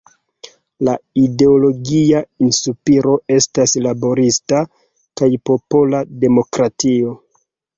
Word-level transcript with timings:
La 0.87 0.93
ideologia 1.23 2.21
inspiro 2.47 3.13
estas 3.35 3.75
laborista 3.89 4.63
kaj 5.21 5.31
popola 5.51 6.05
demokratio. 6.25 7.17